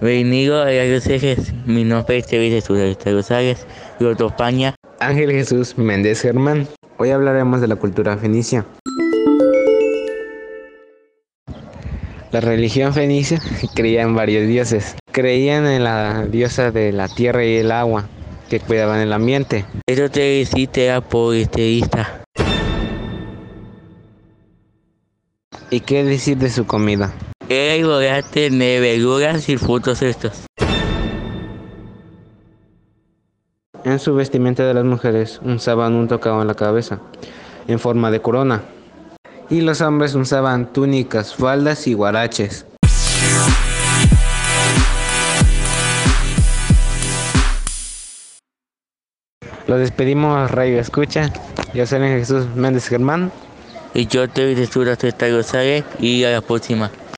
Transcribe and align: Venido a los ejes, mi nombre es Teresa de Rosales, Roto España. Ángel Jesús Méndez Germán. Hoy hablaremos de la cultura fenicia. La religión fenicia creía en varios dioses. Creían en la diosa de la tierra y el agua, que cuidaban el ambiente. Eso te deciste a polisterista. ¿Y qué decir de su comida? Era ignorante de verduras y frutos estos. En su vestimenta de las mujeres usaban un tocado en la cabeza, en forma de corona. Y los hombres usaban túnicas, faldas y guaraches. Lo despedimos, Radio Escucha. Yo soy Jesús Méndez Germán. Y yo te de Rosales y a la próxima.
Venido 0.00 0.60
a 0.60 0.70
los 0.70 1.06
ejes, 1.06 1.52
mi 1.66 1.84
nombre 1.84 2.18
es 2.18 2.26
Teresa 2.26 2.72
de 2.74 3.12
Rosales, 3.12 3.66
Roto 4.00 4.26
España. 4.26 4.74
Ángel 4.98 5.30
Jesús 5.30 5.78
Méndez 5.78 6.20
Germán. 6.20 6.66
Hoy 6.98 7.10
hablaremos 7.10 7.60
de 7.60 7.68
la 7.68 7.76
cultura 7.76 8.16
fenicia. 8.16 8.66
La 12.32 12.40
religión 12.40 12.92
fenicia 12.92 13.40
creía 13.74 14.02
en 14.02 14.16
varios 14.16 14.48
dioses. 14.48 14.96
Creían 15.12 15.66
en 15.66 15.84
la 15.84 16.26
diosa 16.26 16.72
de 16.72 16.92
la 16.92 17.08
tierra 17.08 17.44
y 17.44 17.56
el 17.56 17.70
agua, 17.70 18.08
que 18.50 18.58
cuidaban 18.58 19.00
el 19.00 19.12
ambiente. 19.12 19.64
Eso 19.86 20.10
te 20.10 20.20
deciste 20.20 20.90
a 20.90 21.00
polisterista. 21.00 22.24
¿Y 25.70 25.80
qué 25.80 26.02
decir 26.02 26.36
de 26.36 26.50
su 26.50 26.66
comida? 26.66 27.14
Era 27.48 27.76
ignorante 27.76 28.48
de 28.48 28.80
verduras 28.80 29.48
y 29.50 29.58
frutos 29.58 30.00
estos. 30.00 30.46
En 33.84 33.98
su 33.98 34.14
vestimenta 34.14 34.64
de 34.64 34.72
las 34.72 34.84
mujeres 34.84 35.40
usaban 35.44 35.92
un 35.92 36.08
tocado 36.08 36.40
en 36.40 36.48
la 36.48 36.54
cabeza, 36.54 37.00
en 37.68 37.78
forma 37.78 38.10
de 38.10 38.22
corona. 38.22 38.62
Y 39.50 39.60
los 39.60 39.82
hombres 39.82 40.14
usaban 40.14 40.72
túnicas, 40.72 41.34
faldas 41.34 41.86
y 41.86 41.92
guaraches. 41.92 42.64
Lo 49.66 49.76
despedimos, 49.76 50.50
Radio 50.50 50.80
Escucha. 50.80 51.30
Yo 51.74 51.86
soy 51.86 52.00
Jesús 52.00 52.46
Méndez 52.54 52.88
Germán. 52.88 53.30
Y 53.92 54.06
yo 54.06 54.28
te 54.28 54.54
de 54.54 55.30
Rosales 55.30 55.84
y 56.00 56.24
a 56.24 56.30
la 56.30 56.40
próxima. 56.40 56.90